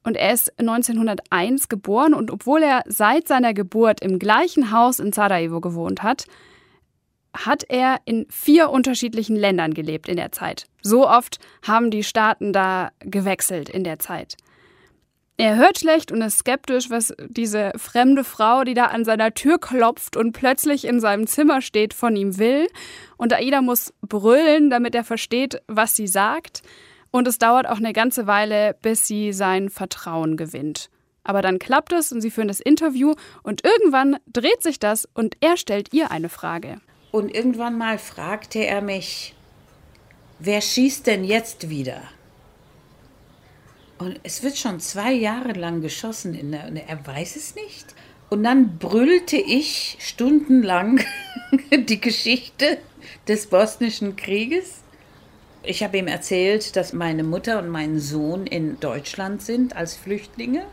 [0.03, 5.13] und er ist 1901 geboren und obwohl er seit seiner Geburt im gleichen Haus in
[5.13, 6.25] Sarajevo gewohnt hat,
[7.45, 10.65] hat er in vier unterschiedlichen Ländern gelebt in der Zeit.
[10.81, 14.35] So oft haben die Staaten da gewechselt in der Zeit.
[15.39, 19.59] Er hört schlecht und ist skeptisch, was diese fremde Frau, die da an seiner Tür
[19.59, 22.67] klopft und plötzlich in seinem Zimmer steht, von ihm will.
[23.17, 26.63] Und Aida muss brüllen, damit er versteht, was sie sagt.
[27.11, 30.89] Und es dauert auch eine ganze Weile, bis sie sein Vertrauen gewinnt.
[31.23, 35.35] Aber dann klappt es und sie führen das Interview und irgendwann dreht sich das und
[35.41, 36.79] er stellt ihr eine Frage.
[37.11, 39.33] Und irgendwann mal fragte er mich,
[40.39, 42.01] wer schießt denn jetzt wieder?
[43.97, 47.95] Und es wird schon zwei Jahre lang geschossen, in der, er weiß es nicht.
[48.29, 51.03] Und dann brüllte ich stundenlang
[51.71, 52.77] die Geschichte
[53.27, 54.83] des bosnischen Krieges.
[55.63, 60.65] Ich habe ihm erzählt, dass meine Mutter und mein Sohn in Deutschland sind als Flüchtlinge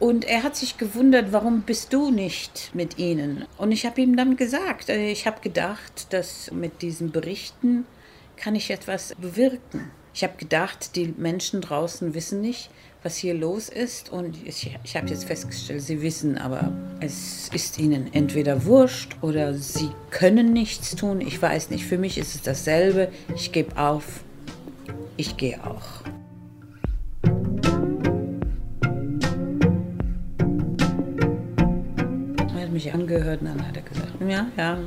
[0.00, 3.46] und er hat sich gewundert, warum bist du nicht mit ihnen?
[3.56, 7.84] Und ich habe ihm dann gesagt, äh, ich habe gedacht, dass mit diesen Berichten
[8.36, 9.90] kann ich etwas bewirken.
[10.14, 12.70] Ich habe gedacht, die Menschen draußen wissen nicht,
[13.02, 14.10] was hier los ist.
[14.10, 19.54] Und ich, ich habe jetzt festgestellt, sie wissen, aber es ist ihnen entweder wurscht oder
[19.54, 21.20] sie können nichts tun.
[21.20, 21.84] Ich weiß nicht.
[21.84, 23.10] Für mich ist es dasselbe.
[23.34, 24.24] Ich gebe auf.
[25.16, 26.02] Ich gehe auch.
[32.78, 34.78] Mich angehört und dann hat er gesagt, ja, ja.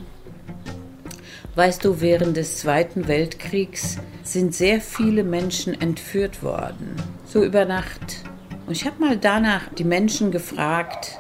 [1.55, 6.95] Weißt du, während des Zweiten Weltkriegs sind sehr viele Menschen entführt worden
[7.31, 8.23] so über Nacht.
[8.65, 11.19] Und ich habe mal danach die Menschen gefragt,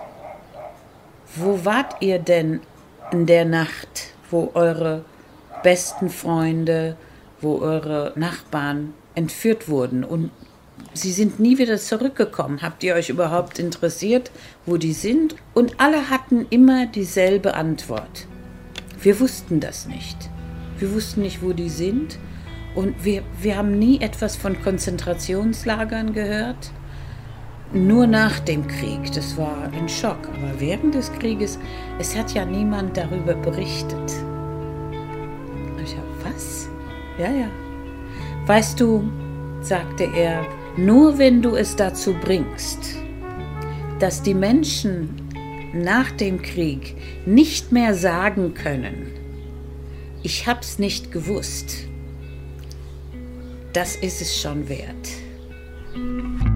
[1.35, 2.59] wo wart ihr denn
[3.11, 5.05] in der Nacht, wo eure
[5.63, 6.97] besten Freunde,
[7.39, 10.31] wo eure Nachbarn entführt wurden und
[10.93, 12.61] sie sind nie wieder zurückgekommen.
[12.61, 14.31] Habt ihr euch überhaupt interessiert,
[14.65, 15.35] wo die sind?
[15.53, 18.27] Und alle hatten immer dieselbe Antwort.
[19.01, 20.29] Wir wussten das nicht.
[20.77, 22.17] Wir wussten nicht, wo die sind
[22.75, 26.71] und wir, wir haben nie etwas von Konzentrationslagern gehört.
[27.73, 30.27] Nur nach dem Krieg, das war ein Schock.
[30.27, 31.57] Aber während des Krieges,
[31.99, 34.11] es hat ja niemand darüber berichtet.
[35.83, 36.69] Ich habe, was?
[37.17, 37.47] Ja, ja.
[38.45, 39.09] Weißt du,
[39.61, 40.45] sagte er,
[40.77, 42.95] nur wenn du es dazu bringst,
[43.99, 45.09] dass die Menschen
[45.73, 49.07] nach dem Krieg nicht mehr sagen können,
[50.23, 51.87] ich hab's nicht gewusst,
[53.73, 56.50] das ist es schon wert.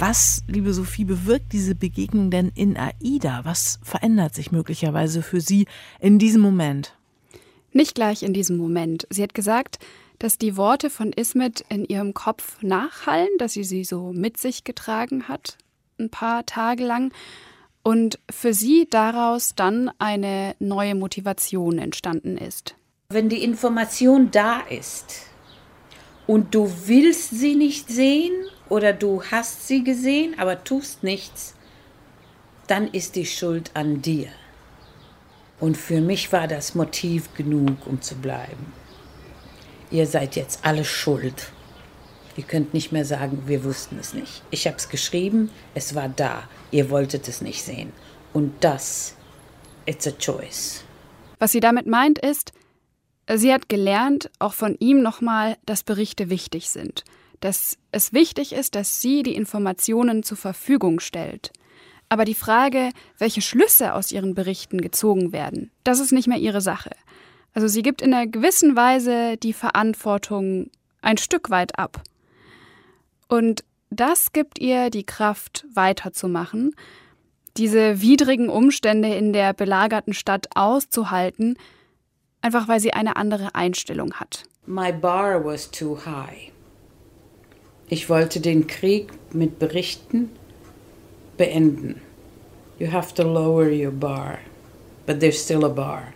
[0.00, 3.40] Was, liebe Sophie, bewirkt diese Begegnung denn in AIDA?
[3.44, 5.66] Was verändert sich möglicherweise für Sie
[6.00, 6.96] in diesem Moment?
[7.74, 9.06] Nicht gleich in diesem Moment.
[9.10, 9.78] Sie hat gesagt,
[10.18, 14.64] dass die Worte von Ismet in ihrem Kopf nachhallen, dass sie sie so mit sich
[14.64, 15.58] getragen hat,
[15.98, 17.12] ein paar Tage lang
[17.82, 22.74] und für sie daraus dann eine neue Motivation entstanden ist.
[23.10, 25.29] Wenn die Information da ist
[26.30, 28.30] und du willst sie nicht sehen
[28.68, 31.56] oder du hast sie gesehen, aber tust nichts,
[32.68, 34.28] dann ist die Schuld an dir.
[35.58, 38.72] Und für mich war das Motiv genug, um zu bleiben.
[39.90, 41.50] Ihr seid jetzt alle schuld.
[42.36, 44.44] Ihr könnt nicht mehr sagen, wir wussten es nicht.
[44.52, 46.44] Ich habe es geschrieben, es war da.
[46.70, 47.92] Ihr wolltet es nicht sehen.
[48.32, 49.16] Und das,
[49.84, 50.84] it's a choice.
[51.40, 52.52] Was sie damit meint ist,
[53.38, 57.04] sie hat gelernt, auch von ihm nochmal, dass Berichte wichtig sind.
[57.40, 61.52] Dass es wichtig ist, dass sie die Informationen zur Verfügung stellt.
[62.08, 66.60] Aber die Frage, welche Schlüsse aus ihren Berichten gezogen werden, das ist nicht mehr ihre
[66.60, 66.90] Sache.
[67.54, 70.70] Also sie gibt in einer gewissen Weise die Verantwortung
[71.02, 72.02] ein Stück weit ab.
[73.28, 76.74] Und das gibt ihr die Kraft, weiterzumachen,
[77.56, 81.56] diese widrigen Umstände in der belagerten Stadt auszuhalten,
[82.42, 84.44] einfach weil sie eine andere Einstellung hat.
[84.66, 86.52] My bar was too high.
[87.88, 90.30] Ich wollte den Krieg mit Berichten
[91.36, 92.00] beenden.
[92.78, 94.38] You have to lower your bar,
[95.06, 96.14] but there's still a bar.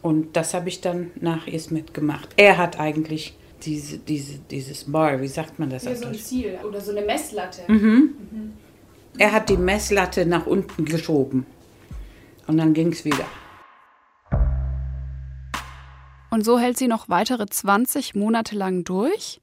[0.00, 2.28] Und das habe ich dann nach Ismet gemacht.
[2.36, 5.84] Er hat eigentlich diese, diese, dieses Bar, wie sagt man das?
[5.84, 7.62] Ja, so ein Ziel oder so eine Messlatte.
[7.68, 8.14] Mhm.
[8.30, 8.52] Mhm.
[9.18, 11.46] Er hat die Messlatte nach unten geschoben.
[12.46, 13.26] Und dann ging es wieder.
[16.32, 19.42] Und so hält sie noch weitere 20 Monate lang durch,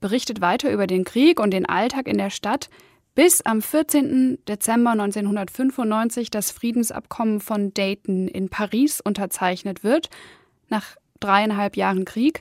[0.00, 2.70] berichtet weiter über den Krieg und den Alltag in der Stadt,
[3.14, 4.38] bis am 14.
[4.48, 10.08] Dezember 1995 das Friedensabkommen von Dayton in Paris unterzeichnet wird,
[10.70, 12.40] nach dreieinhalb Jahren Krieg.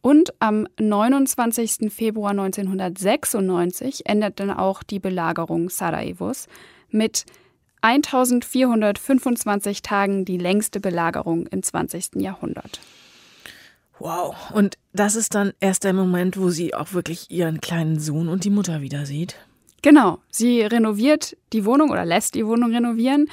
[0.00, 1.92] Und am 29.
[1.92, 6.46] Februar 1996 endet dann auch die Belagerung Sarajevos
[6.88, 7.26] mit
[7.84, 12.16] 1425 Tagen die längste Belagerung im 20.
[12.16, 12.80] Jahrhundert.
[13.98, 14.34] Wow.
[14.54, 18.44] Und das ist dann erst der Moment, wo sie auch wirklich ihren kleinen Sohn und
[18.44, 19.36] die Mutter wieder sieht.
[19.82, 20.20] Genau.
[20.30, 23.26] Sie renoviert die Wohnung oder lässt die Wohnung renovieren,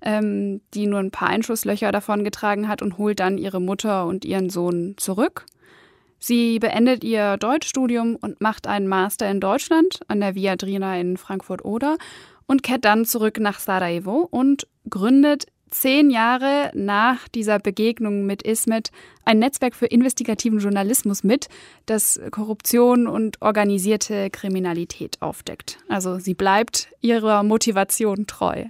[0.00, 4.24] ähm, die nur ein paar Einschusslöcher davon getragen hat und holt dann ihre Mutter und
[4.24, 5.44] ihren Sohn zurück.
[6.18, 11.98] Sie beendet ihr Deutschstudium und macht einen Master in Deutschland an der Viadrina in Frankfurt-Oder
[12.48, 18.90] und kehrt dann zurück nach Sarajevo und gründet zehn Jahre nach dieser Begegnung mit Ismet
[19.24, 21.48] ein Netzwerk für investigativen Journalismus mit,
[21.86, 25.78] das Korruption und organisierte Kriminalität aufdeckt.
[25.88, 28.64] Also sie bleibt ihrer Motivation treu.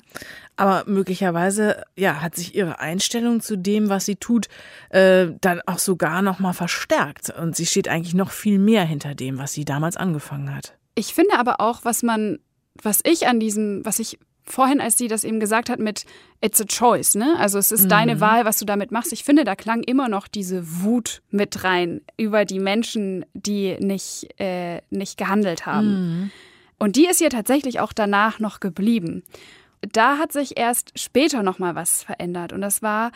[0.56, 4.48] Aber möglicherweise ja, hat sich ihre Einstellung zu dem, was sie tut,
[4.90, 7.30] äh, dann auch sogar noch mal verstärkt.
[7.30, 10.76] Und sie steht eigentlich noch viel mehr hinter dem, was sie damals angefangen hat.
[10.96, 12.40] Ich finde aber auch, was man,
[12.82, 16.04] was ich an diesem, was ich vorhin, als sie das eben gesagt hat mit
[16.40, 17.36] It's a choice, ne?
[17.38, 17.88] Also es ist mhm.
[17.90, 19.12] deine Wahl, was du damit machst.
[19.12, 24.28] Ich finde, da klang immer noch diese Wut mit rein über die Menschen, die nicht,
[24.40, 25.88] äh, nicht gehandelt haben.
[25.90, 26.30] Mhm.
[26.78, 29.22] Und die ist ihr tatsächlich auch danach noch geblieben.
[29.80, 33.12] Da hat sich erst später noch mal was verändert und das war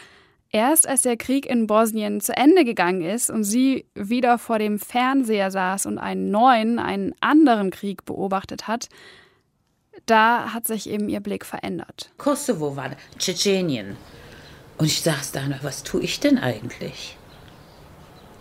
[0.51, 4.79] erst als der Krieg in Bosnien zu Ende gegangen ist und sie wieder vor dem
[4.79, 8.89] Fernseher saß und einen neuen, einen anderen Krieg beobachtet hat,
[10.07, 12.11] da hat sich eben ihr Blick verändert.
[12.19, 13.97] Kosovo war Tschetschenien.
[14.79, 17.17] Und ich saß da, was tue ich denn eigentlich?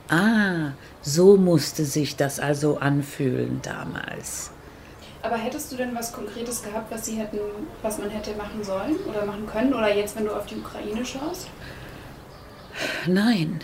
[0.10, 4.52] Ah, so musste sich das also anfühlen damals.
[5.22, 7.38] Aber hättest du denn was Konkretes gehabt, was sie hätten,
[7.82, 9.74] was man hätte machen sollen oder machen können?
[9.74, 11.48] Oder jetzt, wenn du auf die Ukraine schaust?
[13.06, 13.60] Nein.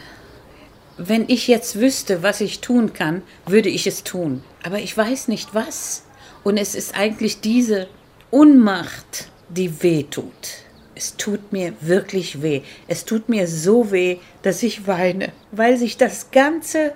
[0.98, 4.44] Wenn ich jetzt wüsste, was ich tun kann, würde ich es tun.
[4.64, 6.04] Aber ich weiß nicht was.
[6.48, 7.90] Und es ist eigentlich diese
[8.32, 10.64] Unmacht, die weh tut.
[10.96, 12.62] Es tut mir wirklich weh.
[12.88, 16.94] Es tut mir so weh, dass ich weine, weil sich das Ganze,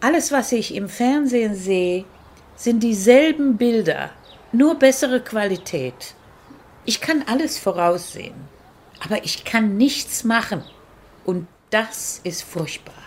[0.00, 2.04] alles, was ich im Fernsehen sehe,
[2.56, 4.10] sind dieselben Bilder,
[4.50, 6.16] nur bessere Qualität.
[6.84, 8.34] Ich kann alles voraussehen,
[8.98, 10.64] aber ich kann nichts machen.
[11.24, 13.04] Und das ist furchtbar.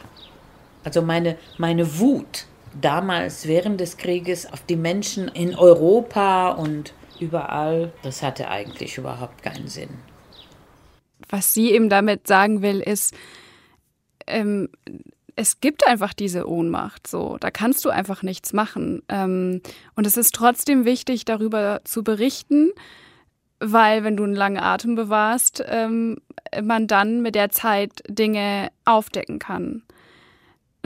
[0.86, 2.45] Also meine, meine Wut
[2.82, 9.44] damals während des Krieges auf die Menschen in Europa und überall, das hatte eigentlich überhaupt
[9.44, 9.90] keinen Sinn.
[11.30, 13.13] Was sie eben damit sagen will, ist,
[14.28, 14.70] ähm,
[15.36, 17.08] es gibt einfach diese Ohnmacht.
[17.08, 19.04] So, da kannst du einfach nichts machen.
[19.08, 19.62] Ähm,
[19.96, 22.72] und es ist trotzdem wichtig, darüber zu berichten,
[23.60, 26.18] weil wenn du einen langen Atem bewahrst, ähm,
[26.62, 29.84] man dann mit der Zeit Dinge aufdecken kann.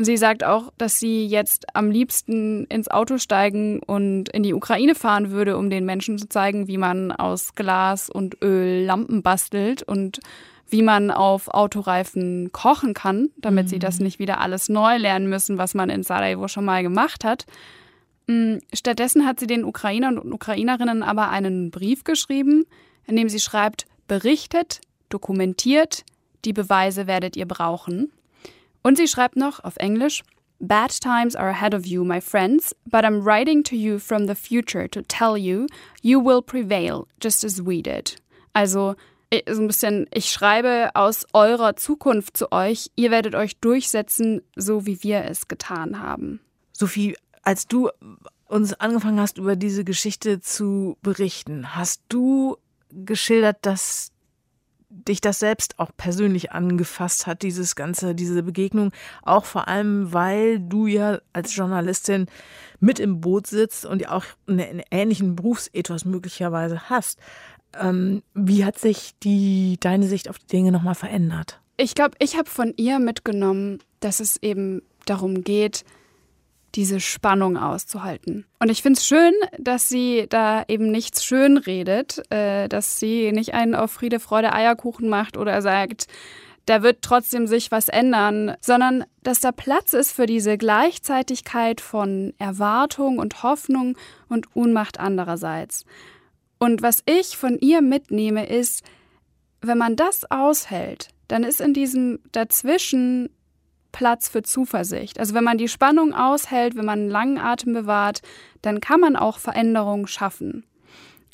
[0.03, 4.95] Sie sagt auch, dass sie jetzt am liebsten ins Auto steigen und in die Ukraine
[4.95, 9.83] fahren würde, um den Menschen zu zeigen, wie man aus Glas und Öl Lampen bastelt
[9.83, 10.19] und
[10.69, 13.69] wie man auf Autoreifen kochen kann, damit mhm.
[13.69, 14.05] sie das mhm.
[14.05, 17.45] nicht wieder alles neu lernen müssen, was man in Sarajevo schon mal gemacht hat.
[18.27, 22.65] Mm, stattdessen hat sie den Ukrainern und Ukrainerinnen aber einen Brief geschrieben,
[23.05, 26.05] in dem sie schreibt, berichtet, dokumentiert,
[26.45, 28.11] die Beweise werdet ihr brauchen.
[28.83, 30.23] Und sie schreibt noch auf Englisch,
[30.59, 34.35] Bad times are ahead of you, my friends, but I'm writing to you from the
[34.35, 35.65] future to tell you
[36.03, 38.21] you will prevail, just as we did.
[38.53, 38.95] Also
[39.49, 44.85] so ein bisschen, ich schreibe aus eurer Zukunft zu euch, ihr werdet euch durchsetzen, so
[44.85, 46.41] wie wir es getan haben.
[46.73, 47.89] Sophie, als du
[48.47, 52.57] uns angefangen hast, über diese Geschichte zu berichten, hast du
[52.91, 54.11] geschildert, dass
[54.91, 58.91] dich das selbst auch persönlich angefasst hat, dieses ganze, diese Begegnung,
[59.23, 62.27] auch vor allem, weil du ja als Journalistin
[62.80, 67.19] mit im Boot sitzt und ja auch einen ähnlichen Berufsethos möglicherweise hast.
[67.80, 71.60] Ähm, wie hat sich die, deine Sicht auf die Dinge nochmal verändert?
[71.77, 75.84] Ich glaube, ich habe von ihr mitgenommen, dass es eben darum geht,
[76.75, 78.45] diese Spannung auszuhalten.
[78.60, 83.31] Und ich finde es schön, dass sie da eben nichts schön redet, äh, dass sie
[83.31, 86.07] nicht einen auf Friede, Freude, Eierkuchen macht oder sagt,
[86.65, 92.34] da wird trotzdem sich was ändern, sondern dass da Platz ist für diese Gleichzeitigkeit von
[92.38, 93.97] Erwartung und Hoffnung
[94.29, 95.86] und Unmacht andererseits.
[96.60, 98.84] Und was ich von ihr mitnehme, ist,
[99.62, 103.29] wenn man das aushält, dann ist in diesem Dazwischen
[103.91, 105.19] Platz für Zuversicht.
[105.19, 108.21] Also wenn man die Spannung aushält, wenn man einen langen Atem bewahrt,
[108.62, 110.63] dann kann man auch Veränderungen schaffen.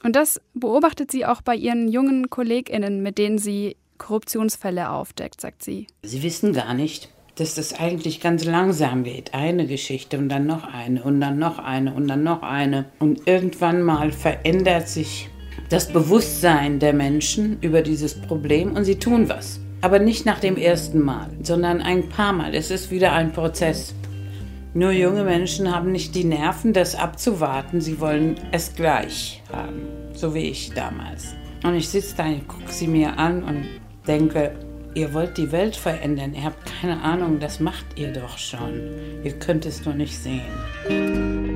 [0.04, 5.64] Und das beobachtet sie auch bei ihren jungen Kolleginnen, mit denen sie Korruptionsfälle aufdeckt, sagt
[5.64, 5.88] sie.
[6.04, 9.34] Sie wissen gar nicht, dass das eigentlich ganz langsam geht.
[9.34, 12.86] Eine Geschichte und dann noch eine und dann noch eine und dann noch eine.
[13.00, 15.30] Und irgendwann mal verändert sich
[15.70, 19.60] das Bewusstsein der Menschen über dieses Problem und sie tun was.
[19.82, 22.56] Aber nicht nach dem ersten Mal, sondern ein paar Mal.
[22.56, 23.94] Es ist wieder ein Prozess.
[24.74, 27.82] Nur junge Menschen haben nicht die Nerven, das abzuwarten.
[27.82, 31.36] Sie wollen es gleich haben, so wie ich damals.
[31.64, 33.66] Und ich sitze da, ich gucke sie mir an und
[34.08, 34.54] denke,
[34.98, 36.34] Ihr wollt die Welt verändern.
[36.34, 38.82] Ihr habt keine Ahnung, das macht ihr doch schon.
[39.24, 41.47] Ihr könnt es nur nicht sehen.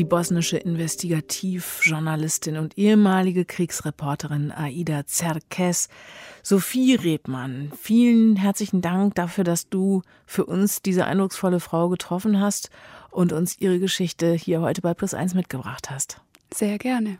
[0.00, 5.90] Die bosnische Investigativjournalistin und ehemalige Kriegsreporterin Aida Zerkes,
[6.42, 7.70] Sophie Redmann.
[7.78, 12.70] Vielen herzlichen Dank dafür, dass du für uns diese eindrucksvolle Frau getroffen hast
[13.10, 16.22] und uns ihre Geschichte hier heute bei Plus 1 mitgebracht hast.
[16.50, 17.18] Sehr gerne.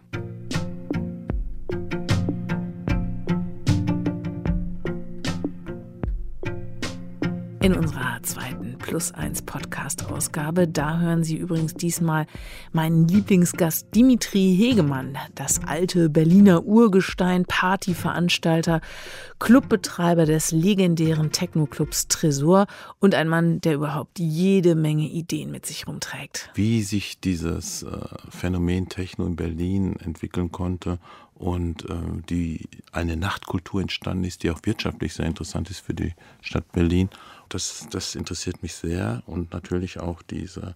[7.63, 10.67] In unserer zweiten Plus 1 Podcast-Ausgabe.
[10.67, 12.25] Da hören Sie übrigens diesmal
[12.73, 18.81] meinen Lieblingsgast Dimitri Hegemann, das alte Berliner Urgestein, Partyveranstalter,
[19.41, 22.67] Clubbetreiber des legendären Techno-Clubs Tresor
[22.99, 26.51] und ein Mann, der überhaupt jede Menge Ideen mit sich rumträgt.
[26.55, 27.91] Wie sich dieses äh,
[28.31, 30.99] Phänomen Techno in Berlin entwickeln konnte
[31.35, 31.95] und äh,
[32.29, 37.09] die eine Nachtkultur entstanden ist, die auch wirtschaftlich sehr interessant ist für die Stadt Berlin.
[37.51, 40.75] Das, das interessiert mich sehr und natürlich auch diese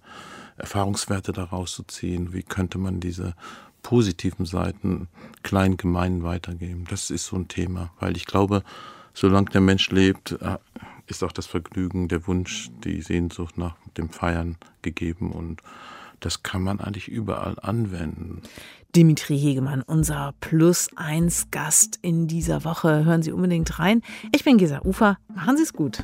[0.57, 2.33] Erfahrungswerte daraus zu ziehen.
[2.33, 3.35] Wie könnte man diese
[3.83, 5.09] positiven Seiten
[5.43, 6.85] kleinen Gemeinden weitergeben?
[6.91, 8.65] Das ist so ein Thema, weil ich glaube,
[9.13, 10.59] solange der Mensch lebt, äh,
[11.07, 15.63] ist auch das Vergnügen, der Wunsch, die Sehnsucht nach dem Feiern gegeben und
[16.21, 18.43] das kann man eigentlich überall anwenden.
[18.95, 23.05] Dimitri Hegemann, unser Plus 1 Gast in dieser Woche.
[23.05, 24.03] Hören Sie unbedingt rein.
[24.33, 25.19] Ich bin Gesa Ufer.
[25.35, 26.01] Machen Sie es gut.